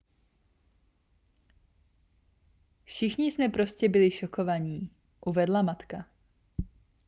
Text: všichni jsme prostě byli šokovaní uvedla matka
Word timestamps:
všichni 2.83 3.31
jsme 3.31 3.49
prostě 3.49 3.89
byli 3.89 4.11
šokovaní 4.11 4.89
uvedla 5.25 5.61
matka 5.61 6.05